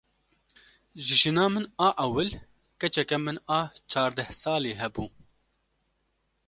Ji 1.07 1.15
jina 1.23 1.45
min 1.53 1.65
a 1.87 1.89
ewil 2.05 2.29
keçeke 2.79 3.17
min 3.25 3.37
a 3.59 3.61
çardeh 3.91 4.29
salî 4.41 4.73
hebû. 4.81 5.05